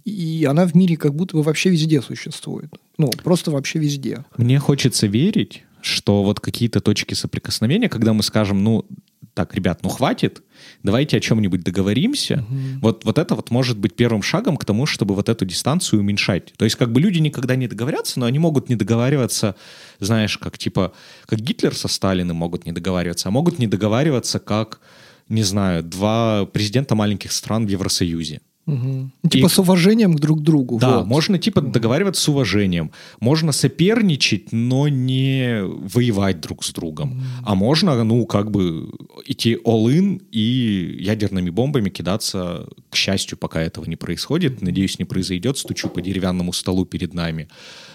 [0.07, 2.73] и она в мире как будто бы вообще везде существует.
[2.97, 4.25] Ну, просто вообще везде.
[4.37, 8.87] Мне хочется верить, что вот какие-то точки соприкосновения, когда мы скажем, ну,
[9.35, 10.42] так, ребят, ну хватит,
[10.85, 12.47] давайте о чем-нибудь договоримся.
[12.81, 16.55] Вот, вот это вот может быть первым шагом к тому, чтобы вот эту дистанцию уменьшать.
[16.57, 19.57] То есть как бы люди никогда не договорятся, но они могут не договариваться,
[19.99, 20.92] знаешь, как типа,
[21.27, 24.81] как Гитлер со Сталиным могут не договариваться, а могут не договариваться как,
[25.29, 28.40] не знаю, два президента маленьких стран в Евросоюзе.
[28.66, 29.12] Мгм.
[29.31, 30.79] Типа с уважением к друг другу.
[30.79, 31.07] Да, вот.
[31.07, 32.90] можно типа договариваться с уважением.
[33.20, 37.22] Можно соперничать, но не воевать друг с другом.
[37.44, 38.90] А можно, ну, как бы
[39.24, 44.62] идти all-in и ядерными бомбами кидаться, к счастью, пока этого не происходит.
[44.62, 45.59] Надеюсь, не произойдет.
[45.59, 47.48] Стучу по деревянному столу перед нами.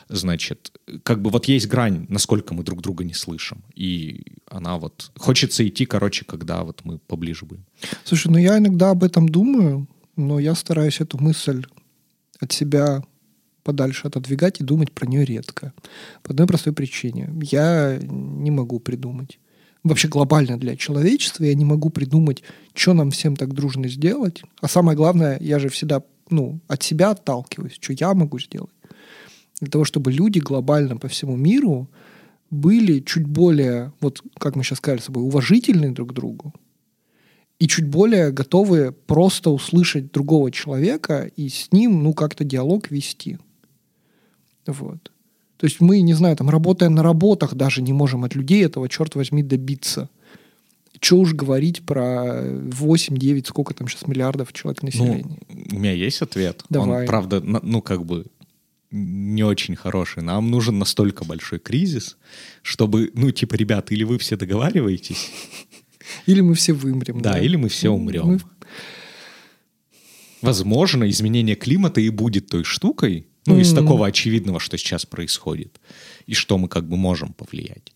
[0.07, 0.71] Значит,
[1.03, 3.63] как бы вот есть грань, насколько мы друг друга не слышим.
[3.75, 5.11] И она вот...
[5.17, 7.65] Хочется идти, короче, когда вот мы поближе будем.
[8.05, 11.65] Слушай, ну я иногда об этом думаю, но я стараюсь эту мысль
[12.39, 13.03] от себя
[13.63, 15.73] подальше отодвигать и думать про нее редко.
[16.23, 17.29] По одной простой причине.
[17.41, 19.39] Я не могу придумать.
[19.83, 22.43] Вообще глобально для человечества я не могу придумать,
[22.73, 24.43] что нам всем так дружно сделать.
[24.61, 28.71] А самое главное, я же всегда ну, от себя отталкиваюсь, что я могу сделать.
[29.59, 31.89] Для того, чтобы люди глобально по всему миру
[32.49, 36.53] были чуть более, вот как мы сейчас сказали с собой, уважительны друг к другу,
[37.61, 43.37] и чуть более готовы просто услышать другого человека и с ним, ну, как-то диалог вести.
[44.65, 45.11] Вот.
[45.57, 48.89] То есть мы, не знаю, там, работая на работах, даже не можем от людей этого,
[48.89, 50.09] черт возьми, добиться.
[51.01, 55.37] что уж говорить про 8-9, сколько там сейчас миллиардов человек населения.
[55.49, 56.63] Ну, у меня есть ответ.
[56.69, 57.01] Давай.
[57.01, 58.25] Он, правда, ну, как бы
[58.91, 60.21] не очень хороший.
[60.21, 62.17] Нам нужен настолько большой кризис,
[62.61, 65.31] чтобы, ну, типа, ребята, или вы все договариваетесь.
[66.25, 67.21] Или мы все вымрем.
[67.21, 68.25] Да, или мы все умрем.
[68.25, 68.39] Мы...
[70.41, 73.61] Возможно, изменение климата и будет той штукой, ну, mm-hmm.
[73.61, 75.79] из такого очевидного, что сейчас происходит,
[76.25, 77.91] и что мы как бы можем повлиять.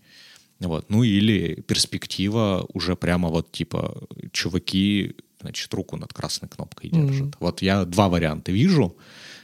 [0.60, 0.90] Вот.
[0.90, 7.28] Ну или перспектива уже прямо вот типа чуваки, значит, руку над красной кнопкой держат.
[7.28, 7.38] Mm-hmm.
[7.40, 8.96] Вот я два варианта вижу,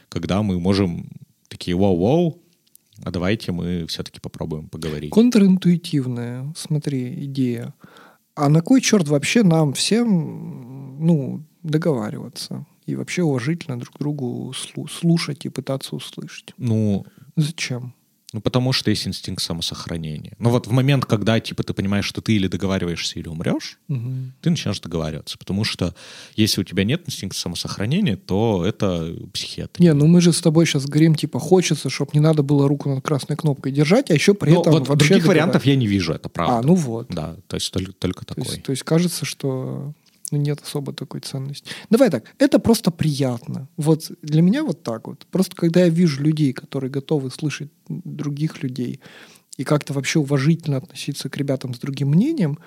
[0.08, 1.08] когда мы можем
[1.48, 2.40] такие вау-вау,
[3.04, 5.10] а давайте мы все-таки попробуем поговорить.
[5.10, 7.74] Контринтуитивная, смотри, идея.
[8.34, 12.66] А на кой черт вообще нам всем, ну, договариваться?
[12.86, 14.52] И вообще уважительно друг другу
[14.90, 16.54] слушать и пытаться услышать?
[16.56, 17.04] Ну...
[17.36, 17.94] Зачем?
[18.32, 20.34] Ну, потому что есть инстинкт самосохранения.
[20.38, 24.10] Но вот в момент, когда, типа, ты понимаешь, что ты или договариваешься, или умрешь, угу.
[24.40, 25.36] ты начинаешь договариваться.
[25.36, 25.94] Потому что
[26.34, 29.80] если у тебя нет инстинкта самосохранения, то это психиатр.
[29.80, 32.88] Не, ну мы же с тобой сейчас говорим, типа, хочется, чтобы не надо было руку
[32.88, 35.08] над красной кнопкой держать, а еще при Но этом вот вообще...
[35.08, 36.58] других вариантов я не вижу, это правда.
[36.58, 37.08] А, ну вот.
[37.10, 38.50] Да, то есть только, только то такой.
[38.50, 39.92] Есть, то есть кажется, что
[40.32, 41.70] ну, нет особо такой ценности.
[41.90, 43.68] Давай так, это просто приятно.
[43.76, 45.26] Вот для меня вот так вот.
[45.30, 49.00] Просто когда я вижу людей, которые готовы слышать других людей
[49.58, 52.58] и как-то вообще уважительно относиться к ребятам с другим мнением,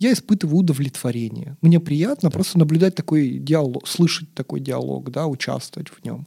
[0.00, 1.56] я испытываю удовлетворение.
[1.62, 2.34] Мне приятно да.
[2.34, 6.26] просто наблюдать такой диалог, слышать такой диалог, да, участвовать в нем.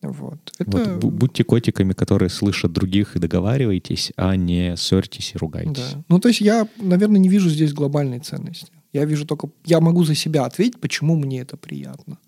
[0.00, 0.52] Вот.
[0.58, 0.98] Это...
[1.00, 5.92] Вот, будьте котиками, которые слышат других и договаривайтесь, а не ссорьтесь и ругайтесь.
[5.92, 6.04] Да.
[6.08, 8.72] Ну, то есть я, наверное, не вижу здесь глобальной ценности.
[8.94, 9.50] Я вижу только...
[9.66, 12.18] Я могу за себя ответить, почему мне это приятно.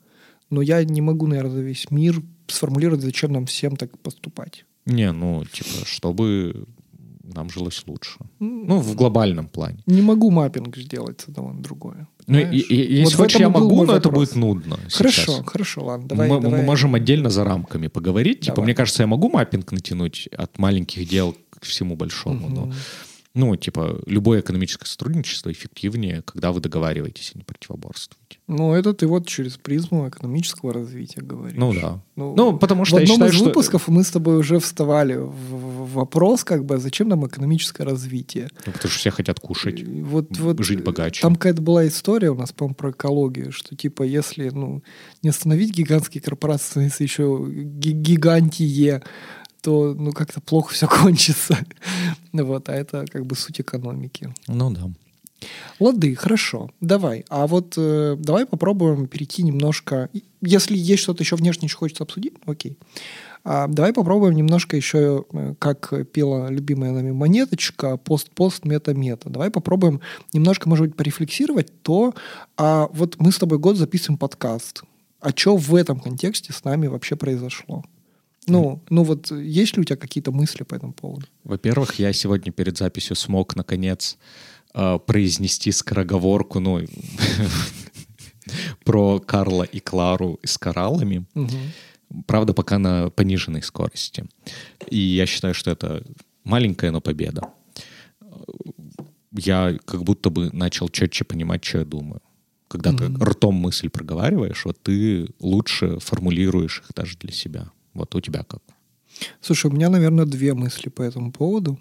[0.50, 4.64] Но я не могу, наверное, за весь мир сформулировать, зачем нам всем так поступать.
[4.85, 6.66] Не, ну, типа, чтобы
[7.35, 8.18] нам жилось лучше.
[8.40, 9.79] Ну, в глобальном плане.
[9.87, 12.09] Не могу маппинг сделать с одного на другое.
[12.26, 14.76] Ну, и, и, если вот хочешь, я могу, но это будет нудно.
[14.90, 15.46] Хорошо, сейчас.
[15.46, 16.09] хорошо, ладно.
[16.09, 16.61] Давай, мы, давай.
[16.61, 18.40] мы можем отдельно за рамками поговорить.
[18.40, 18.57] Типа, давай.
[18.57, 22.55] Типа, мне кажется, я могу маппинг натянуть от маленьких дел к всему большому, угу.
[22.55, 22.72] но
[23.37, 28.38] ну, типа, любое экономическое сотрудничество эффективнее, когда вы договариваетесь, а не противоборствуете.
[28.49, 31.59] Ну, это ты вот через призму экономического развития говоришь.
[31.59, 32.03] Ну да.
[32.16, 33.44] Ну, ну потому что в одном считаю, из что...
[33.44, 38.49] выпусков мы с тобой уже вставали в вопрос, как бы, зачем нам экономическое развитие?
[38.64, 41.20] Ну, потому что все хотят кушать, вот, вот, жить богаче.
[41.20, 44.83] Там какая-то была история у нас, по-моему, про экологию, что типа, если ну,
[45.22, 49.03] не остановить гигантские корпорации, если еще гигантие
[49.66, 51.59] то ну как-то плохо все кончится.
[52.33, 54.33] вот, а это как бы суть экономики.
[54.46, 54.88] Ну да.
[55.81, 56.70] Лады, хорошо.
[56.81, 57.24] Давай.
[57.29, 60.09] А вот э, давай попробуем перейти немножко.
[60.40, 62.79] Если есть что-то еще внешне, что хочется обсудить, окей.
[63.42, 69.31] А, давай попробуем немножко еще, э, как пела любимая нами монеточка, пост-пост, мета-мета.
[69.31, 70.00] Давай попробуем
[70.33, 72.14] немножко, может быть, порефлексировать то,
[72.57, 74.85] а вот мы с тобой год записываем подкаст.
[75.20, 77.83] А что в этом контексте с нами вообще произошло?
[78.46, 81.26] Ну, ну вот есть ли у тебя какие-то мысли по этому поводу?
[81.44, 84.18] Во-первых, я сегодня перед записью смог, наконец,
[84.74, 86.80] э, произнести скороговорку, ну,
[88.85, 91.26] про Карла и Клару с кораллами.
[92.26, 94.24] Правда, пока на пониженной скорости.
[94.88, 96.04] И я считаю, что это
[96.44, 97.50] маленькая, но победа.
[99.32, 102.22] Я как будто бы начал четче понимать, что я думаю.
[102.68, 107.70] Когда ты ртом мысль проговариваешь, вот ты лучше формулируешь их даже для себя.
[107.96, 108.62] Вот у тебя как?
[109.40, 111.78] Слушай, у меня, наверное, две мысли по этому поводу.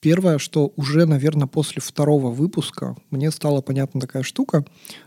[0.00, 4.64] Первое, что уже, наверное, после второго выпуска мне стала понятна такая штука.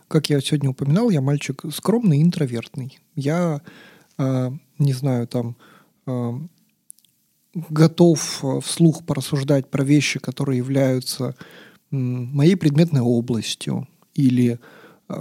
[0.07, 2.97] Как я сегодня упоминал, я мальчик скромный, интровертный.
[3.15, 3.61] Я,
[4.17, 5.57] э, не знаю, там
[6.07, 6.31] э,
[7.53, 11.35] готов вслух порассуждать про вещи, которые являются
[11.91, 14.57] э, моей предметной областью или Э,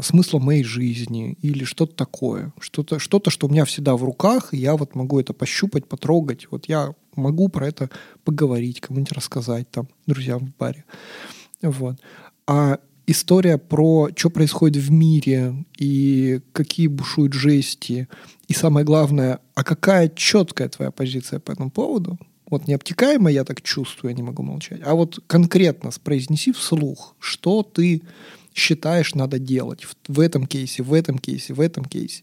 [0.03, 2.53] смысла моей жизни или что-то такое.
[2.61, 6.47] Что-то, что-то, что у меня всегда в руках, и я вот могу это пощупать, потрогать.
[6.51, 7.91] Вот я могу про это
[8.25, 10.85] поговорить, кому-нибудь рассказать там, друзьям в баре.
[11.63, 11.97] Вот.
[12.47, 18.09] А история про что происходит в мире и какие бушуют жести,
[18.47, 22.19] и самое главное, а какая четкая твоя позиция по этому поводу,
[22.51, 27.63] вот необтекаемо я так чувствую, я не могу молчать, а вот конкретно произнеси вслух, что
[27.63, 28.03] ты
[28.59, 32.23] считаешь надо делать в, в этом кейсе, в этом кейсе, в этом кейсе.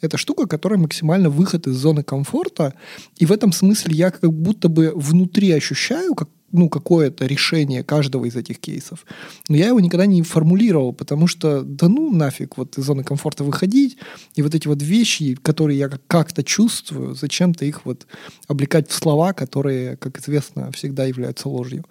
[0.00, 2.74] Это штука, которая максимально выход из зоны комфорта,
[3.16, 8.24] и в этом смысле я как будто бы внутри ощущаю, как ну, какое-то решение каждого
[8.24, 9.06] из этих кейсов.
[9.48, 13.44] Но я его никогда не формулировал, потому что, да ну нафиг, вот из зоны комфорта
[13.44, 13.98] выходить,
[14.34, 18.06] и вот эти вот вещи, которые я как-то чувствую, зачем-то их вот
[18.48, 21.84] облекать в слова, которые, как известно, всегда являются ложью.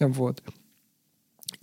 [0.00, 0.42] Вот.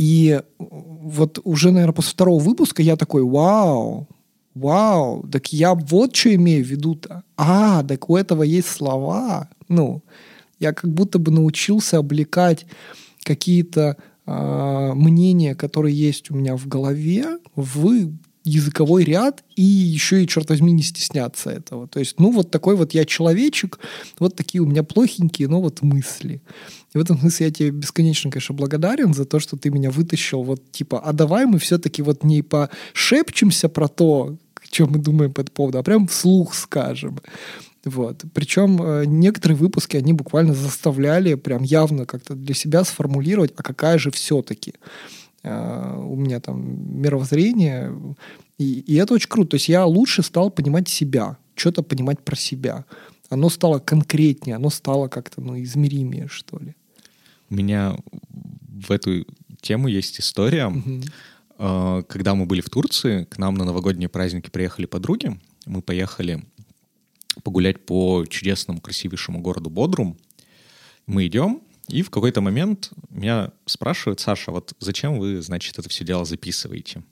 [0.01, 4.07] И вот уже, наверное, после второго выпуска я такой, вау,
[4.55, 7.21] вау, так я вот что имею в виду-то.
[7.37, 9.47] А, так у этого есть слова.
[9.67, 10.01] Ну,
[10.59, 12.65] я как будто бы научился облекать
[13.23, 18.11] какие-то э, мнения, которые есть у меня в голове, в
[18.43, 21.87] языковой ряд и еще и, черт возьми, не стесняться этого.
[21.87, 23.79] То есть, ну, вот такой вот я человечек,
[24.19, 26.41] вот такие у меня плохенькие, но вот мысли.
[26.93, 30.43] И в этом смысле я тебе бесконечно, конечно, благодарен за то, что ты меня вытащил
[30.43, 34.37] вот типа, а давай мы все-таки вот не пошепчемся про то,
[34.69, 37.19] чем мы думаем по этому поводу, а прям вслух скажем.
[37.83, 38.23] Вот.
[38.33, 43.97] Причем э, некоторые выпуски, они буквально заставляли прям явно как-то для себя сформулировать, а какая
[43.97, 44.75] же все-таки
[45.43, 47.93] у меня там мировоззрение.
[48.57, 49.51] И, и это очень круто.
[49.51, 52.85] То есть я лучше стал понимать себя, что-то понимать про себя.
[53.29, 56.75] Оно стало конкретнее, оно стало как-то ну, измеримее, что ли.
[57.49, 57.95] У меня
[58.31, 59.25] в эту
[59.61, 60.67] тему есть история.
[60.67, 62.03] Угу.
[62.07, 65.39] Когда мы были в Турции, к нам на новогодние праздники приехали подруги.
[65.65, 66.43] Мы поехали
[67.43, 70.17] погулять по чудесному, красивейшему городу Бодрум.
[71.05, 76.03] Мы идем, и в какой-то момент меня спрашивают, Саша, вот зачем вы, значит, это все
[76.03, 77.03] дело записываете?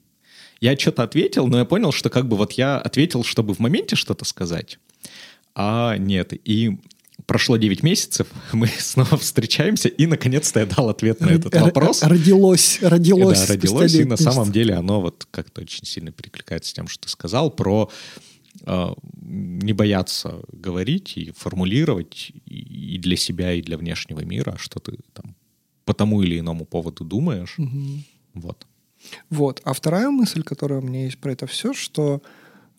[0.60, 3.96] Я что-то ответил, но я понял, что как бы вот я ответил, чтобы в моменте
[3.96, 4.78] что-то сказать,
[5.54, 6.32] а нет.
[6.46, 6.78] И
[7.26, 12.02] прошло 9 месяцев, мы снова встречаемся, и наконец-то я дал ответ на этот вопрос.
[12.02, 13.46] Родилось, родилось.
[13.46, 17.04] Да, родилось, и на самом деле оно вот как-то очень сильно перекликается с тем, что
[17.04, 17.90] ты сказал про
[18.66, 24.98] а, не бояться говорить и формулировать и для себя, и для внешнего мира, что ты
[25.12, 25.34] там
[25.84, 27.56] по тому или иному поводу думаешь.
[27.58, 28.04] Угу.
[28.34, 28.66] Вот.
[29.30, 29.60] Вот.
[29.64, 32.22] А вторая мысль, которая у меня есть про это все, что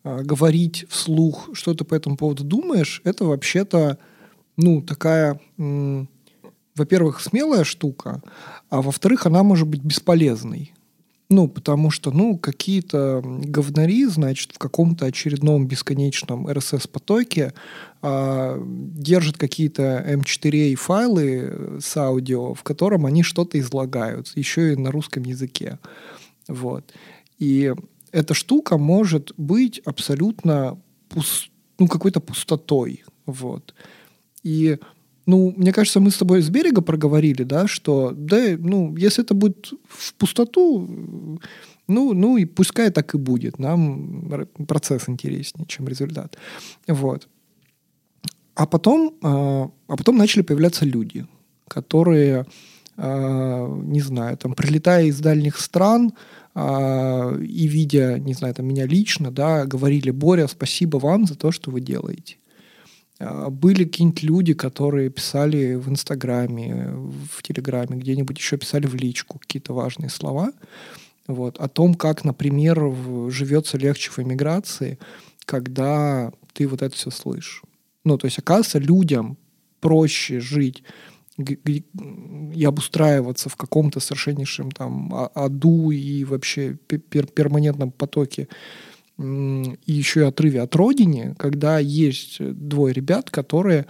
[0.03, 3.97] э, говорить вслух, что ты по этому поводу думаешь, это вообще-то,
[4.57, 6.07] ну, такая, м-
[6.75, 8.21] во-первых, смелая штука,
[8.69, 10.73] а во-вторых, она может быть бесполезной.
[11.31, 17.53] Ну, потому что, ну, какие-то говнари, значит, в каком-то очередном бесконечном RSS-потоке
[18.01, 24.91] а, держат какие-то M4A файлы с аудио, в котором они что-то излагают, еще и на
[24.91, 25.79] русском языке.
[26.49, 26.91] Вот.
[27.39, 27.73] И
[28.11, 33.05] эта штука может быть абсолютно пуст, ну, какой-то пустотой.
[33.25, 33.73] Вот.
[34.43, 34.79] И
[35.31, 39.33] ну, мне кажется, мы с тобой с берега проговорили, да, что, да, ну, если это
[39.33, 41.39] будет в пустоту,
[41.87, 43.59] ну, ну и пускай так и будет.
[43.59, 44.29] Нам
[44.67, 46.37] процесс интереснее, чем результат.
[46.87, 47.29] Вот.
[48.55, 51.25] А потом, а, а потом начали появляться люди,
[51.69, 52.45] которые,
[52.97, 56.11] а, не знаю, там, прилетая из дальних стран
[56.53, 61.51] а, и видя, не знаю, там, меня лично, да, говорили, Боря, спасибо вам за то,
[61.51, 62.35] что вы делаете.
[63.21, 66.91] А, были какие-нибудь люди, которые писали в Инстаграме,
[67.31, 70.51] в Телеграме, где-нибудь еще писали в личку какие-то важные слова.
[71.27, 72.79] Вот, о том, как, например,
[73.29, 74.97] живется легче в эмиграции,
[75.45, 77.61] когда ты вот это все слышишь.
[78.03, 79.37] Ну, то есть, оказывается, людям
[79.79, 80.83] проще жить
[81.37, 88.47] и обустраиваться в каком-то совершеннейшем там а, аду и вообще пер перманентном потоке
[89.21, 93.85] и еще и отрыве от родины, когда есть двое ребят, которые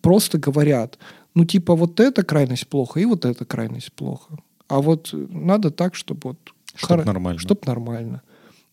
[0.00, 0.98] просто говорят,
[1.34, 4.38] ну типа вот эта крайность плохо и вот эта крайность плохо.
[4.68, 6.38] А вот надо так, чтобы вот...
[6.74, 7.04] Чтоб хор...
[7.04, 7.38] нормально.
[7.38, 8.22] Чтоб нормально.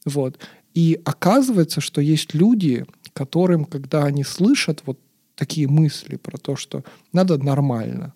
[0.06, 0.40] Вот.
[0.74, 5.00] И оказывается, что есть люди, которым, когда они слышат вот
[5.36, 8.14] такие мысли про то, что надо нормально,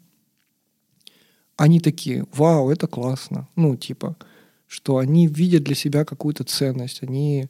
[1.55, 3.47] они такие, вау, это классно.
[3.55, 4.15] Ну, типа,
[4.67, 7.49] что они видят для себя какую-то ценность, они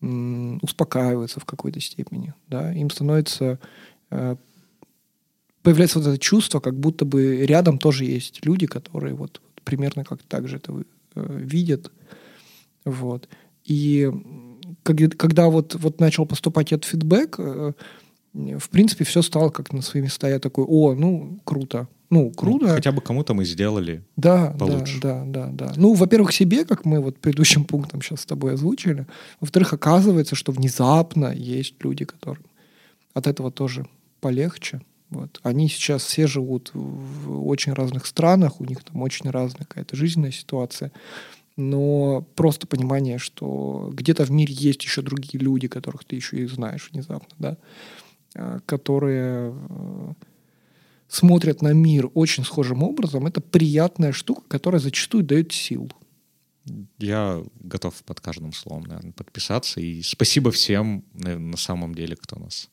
[0.00, 2.34] успокаиваются в какой-то степени.
[2.48, 2.72] Да?
[2.72, 3.58] Им становится...
[4.10, 4.36] Э,
[5.62, 10.22] появляется вот это чувство, как будто бы рядом тоже есть люди, которые вот примерно как
[10.22, 10.72] так же это
[11.14, 11.92] э, видят.
[12.84, 13.28] Вот.
[13.64, 14.10] И
[14.84, 17.72] когда вот, вот начал поступать этот фидбэк, э,
[18.32, 20.28] в принципе, все стало как на свои места.
[20.28, 21.88] Я такой, о, ну, круто.
[22.10, 22.66] Ну, круто.
[22.66, 25.00] Ну, хотя бы кому-то мы сделали да, получше.
[25.00, 25.72] Да, да, да, да.
[25.76, 29.06] Ну, во-первых, себе, как мы вот предыдущим пунктом сейчас с тобой озвучили.
[29.40, 32.44] Во-вторых, оказывается, что внезапно есть люди, которым
[33.14, 33.86] от этого тоже
[34.20, 34.80] полегче.
[35.10, 35.40] Вот.
[35.42, 40.32] Они сейчас все живут в очень разных странах, у них там очень разная какая-то жизненная
[40.32, 40.92] ситуация.
[41.56, 46.46] Но просто понимание, что где-то в мире есть еще другие люди, которых ты еще и
[46.46, 47.56] знаешь внезапно, да,
[48.34, 50.12] а, которые э,
[51.10, 55.90] смотрят на мир очень схожим образом, это приятная штука, которая зачастую дает сил.
[56.98, 59.80] Я готов под каждым словом, наверное, подписаться.
[59.80, 62.70] И спасибо всем, наверное, на самом деле, кто нас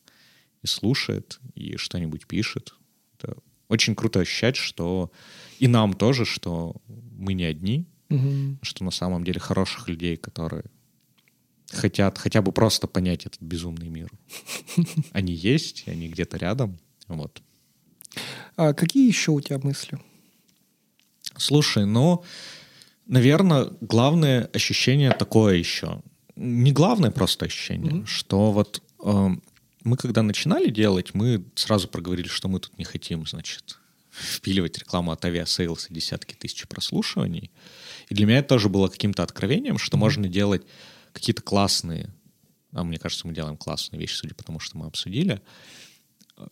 [0.62, 2.76] и слушает, и что-нибудь пишет.
[3.18, 3.38] Это
[3.70, 5.12] очень круто ощущать, что
[5.60, 8.60] и нам тоже, что мы не одни, Мгм.
[8.62, 10.64] что на самом деле хороших людей, которые
[11.72, 14.10] хотят хотя бы просто понять этот безумный мир.
[15.12, 16.78] Они есть, они где-то рядом.
[17.08, 17.42] Вот.
[18.56, 20.00] А какие еще у тебя мысли?
[21.38, 22.24] Слушай, ну,
[23.06, 26.02] наверное, главное ощущение такое еще.
[26.36, 28.06] Не главное просто ощущение, Мгм.
[28.08, 29.42] что вот эм,
[29.84, 33.78] мы когда начинали делать, мы сразу проговорили, что мы тут не хотим, значит,
[34.12, 37.52] впиливать рекламу от авиасейлса десятки тысяч прослушиваний.
[38.10, 40.64] И для меня это тоже было каким-то откровением, что можно делать
[41.14, 42.14] какие-то классные,
[42.72, 45.42] а мне кажется, мы делаем классные вещи, судя по тому, что мы обсудили,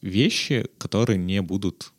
[0.01, 1.91] вещи, которые не будут,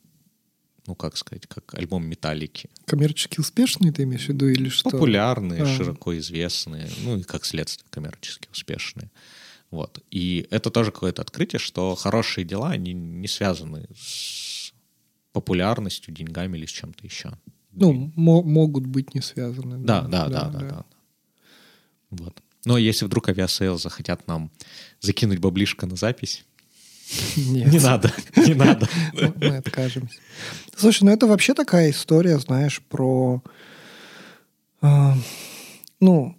[0.85, 2.69] ну, как сказать, как альбом «Металлики».
[2.85, 4.89] Коммерчески успешные ты имеешь в виду или что?
[4.89, 5.65] Популярные, А.
[5.65, 9.11] широко известные, ну и как следствие коммерчески успешные.
[9.69, 10.01] Вот.
[10.11, 14.71] И это тоже какое-то открытие, что хорошие дела, они не связаны с
[15.33, 17.31] популярностью, деньгами или с чем-то еще.
[17.73, 19.77] Ну, мо- могут быть не связаны.
[19.85, 20.85] Да, да, да, да, да.
[22.09, 22.41] Вот.
[22.65, 24.51] Но если вдруг авиасейл захотят нам
[24.99, 26.45] закинуть баблишко на запись,
[27.37, 27.71] Нет.
[27.71, 28.87] не надо, не надо.
[29.13, 30.19] Мы мы откажемся.
[30.75, 33.41] Слушай, ну это вообще такая история, знаешь, про...
[34.81, 35.15] а,
[35.99, 36.35] ну,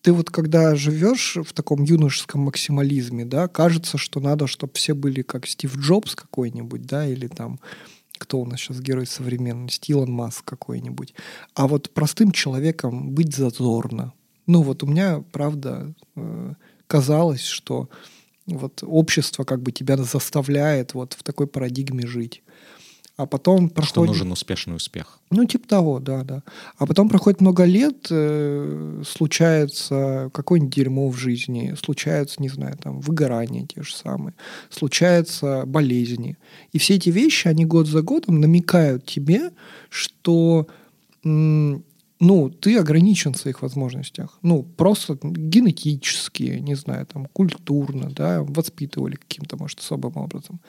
[0.00, 5.22] ты вот когда живешь в таком юношеском максимализме, да, кажется, что надо, чтобы все были
[5.22, 7.60] как Стив Джобс какой-нибудь, да, или там
[8.18, 11.14] кто у нас сейчас герой современности, Илон Маск какой-нибудь.
[11.54, 14.12] А вот простым человеком быть зазорно.
[14.46, 16.54] Ну вот у меня, правда, э,
[16.86, 17.88] казалось, что
[18.56, 22.42] вот общество как бы тебя заставляет вот в такой парадигме жить.
[23.18, 24.08] А потом Что проходит...
[24.12, 25.18] нужен успешный успех.
[25.32, 26.44] Ну, типа того, да, да.
[26.76, 33.00] А потом проходит много лет, э, случается какое-нибудь дерьмо в жизни, случаются, не знаю, там,
[33.00, 34.34] выгорания те же самые,
[34.70, 36.38] случаются болезни.
[36.70, 39.50] И все эти вещи, они год за годом намекают тебе,
[39.90, 40.68] что
[41.24, 41.84] м,
[42.20, 44.38] ну, ты ограничен в своих возможностях.
[44.42, 50.60] Ну, просто генетически, не знаю, там, культурно, да, воспитывали каким-то, может, особым образом.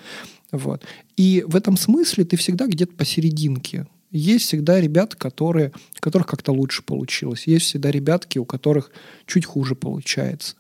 [0.52, 0.84] Вот.
[1.18, 3.88] И в этом смысле ты всегда где-то посерединке.
[4.12, 7.48] Есть всегда ребята, которые, у которых как-то лучше получилось.
[7.48, 8.92] Есть всегда ребятки, у которых
[9.26, 10.56] чуть хуже получается.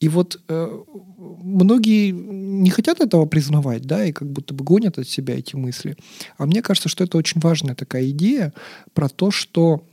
[0.00, 0.78] И вот э,
[1.18, 5.96] многие не хотят этого признавать, да, и как будто бы гонят от себя эти мысли.
[6.38, 8.54] А мне кажется, что это очень важная такая идея
[8.94, 9.84] про то, что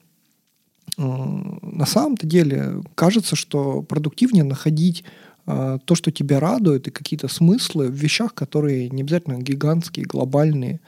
[0.98, 5.04] на самом-то деле кажется, что продуктивнее находить
[5.46, 10.80] э, то, что тебя радует, и какие-то смыслы в вещах, которые не обязательно гигантские, глобальные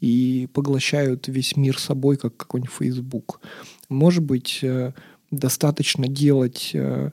[0.00, 3.40] и поглощают весь мир собой, как какой-нибудь Facebook.
[3.88, 4.92] Может быть, э,
[5.30, 7.10] достаточно делать э,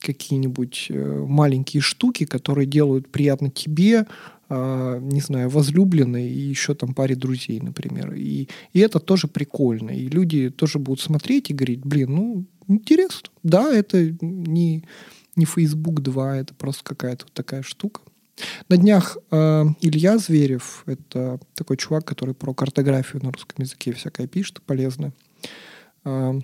[0.00, 4.06] какие-нибудь э, маленькие штуки, которые делают приятно тебе, а,
[4.50, 8.14] не знаю, возлюбленной и еще там паре друзей, например.
[8.14, 9.90] И, и это тоже прикольно.
[9.90, 13.30] И люди тоже будут смотреть и говорить, блин, ну, интересно.
[13.42, 14.84] Да, это не,
[15.36, 18.00] не Facebook 2, это просто какая-то вот такая штука.
[18.68, 24.26] На днях э, Илья Зверев, это такой чувак, который про картографию на русском языке всякое
[24.26, 25.12] пишет, полезно,
[26.04, 26.40] э,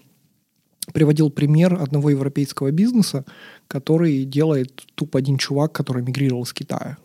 [0.93, 3.25] приводил пример одного европейского бизнеса,
[3.67, 6.99] который делает тупо один чувак, который мигрировал с Китая.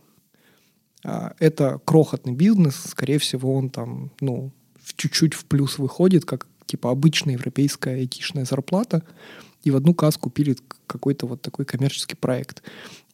[1.06, 4.52] А, Это крохотный бизнес, скорее всего, он там, ну,
[4.96, 9.04] чуть-чуть в плюс выходит, как типа обычная европейская айтишная зарплата,
[9.64, 12.64] и в одну каску пилит какой-то вот такой коммерческий проект.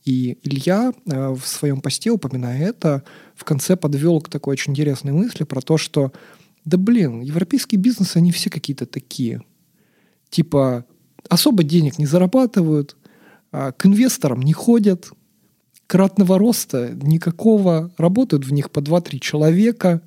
[0.05, 3.03] И Илья э, в своем посте, упоминая это,
[3.35, 6.11] в конце подвел к такой очень интересной мысли про то, что
[6.63, 9.41] да блин, европейские бизнесы, они все какие-то такие.
[10.29, 10.85] Типа
[11.29, 12.95] особо денег не зарабатывают,
[13.51, 15.11] а, к инвесторам не ходят,
[15.91, 20.01] кратного роста никакого, работают в них по 2-3 человека.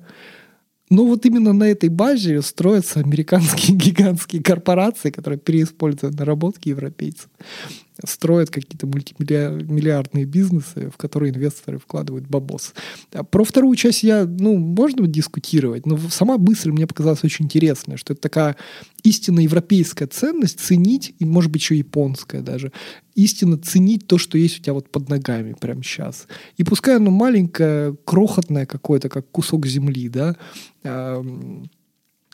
[0.89, 7.29] Но вот именно на этой базе строятся американские гигантские корпорации, которые переиспользуют наработки европейцев.
[8.03, 12.73] Строят какие-то мультимиллиардные бизнесы, в которые инвесторы вкладывают бабос.
[13.13, 17.97] А Про вторую часть я, ну, можно дискутировать, но сама мысль мне показалась очень интересная,
[17.97, 18.57] что это такая
[19.03, 22.71] истинно европейская ценность ценить, и, может быть, еще японская даже,
[23.13, 26.27] истинно ценить то, что есть у тебя вот под ногами прямо сейчас.
[26.57, 30.35] И пускай оно маленькое, крохотное какое-то, как кусок земли, да,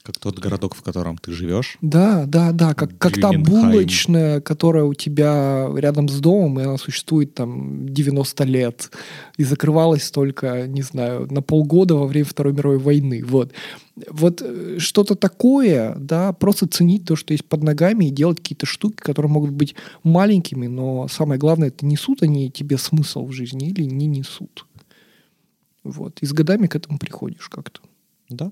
[0.04, 1.78] Как тот городок, в котором ты живешь.
[1.82, 6.78] да, да, да, как, как та булочная, которая у тебя рядом с домом, и она
[6.78, 8.92] существует там 90 лет,
[9.38, 13.24] и закрывалась только, не знаю, на полгода во время Второй мировой войны.
[13.24, 13.54] Вот,
[14.10, 18.66] вот э, что-то такое, да, просто ценить то, что есть под ногами, и делать какие-то
[18.66, 23.70] штуки, которые могут быть маленькими, но самое главное, это несут они тебе смысл в жизни
[23.70, 24.66] или не несут.
[25.84, 27.82] Вот, и с годами к этому приходишь как-то.
[28.30, 28.52] Да.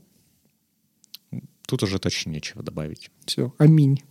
[1.69, 3.11] Тут уже точно нечего добавить.
[3.25, 4.01] Все, аминь.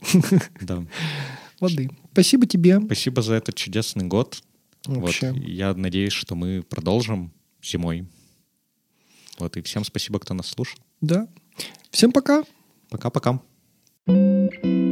[0.60, 0.86] Да.
[1.60, 1.90] Воды.
[2.12, 2.80] Спасибо тебе.
[2.80, 4.40] Спасибо за этот чудесный год.
[4.86, 5.32] Вообще.
[5.32, 5.42] Вот.
[5.42, 8.06] Я надеюсь, что мы продолжим зимой.
[9.40, 10.78] Вот, и всем спасибо, кто нас слушал.
[11.00, 11.28] Да.
[11.90, 12.44] Всем пока.
[12.90, 13.40] Пока-пока.
[14.06, 14.87] thank you